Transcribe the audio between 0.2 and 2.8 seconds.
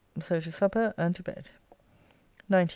to supper and to bed. 19th.